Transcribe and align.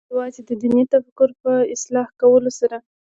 یوازې 0.11 0.41
د 0.49 0.51
دیني 0.61 0.83
تفکر 0.93 1.29
په 1.41 1.51
اصلاح 1.73 2.07
کولو 2.21 2.51
سره. 2.59 2.77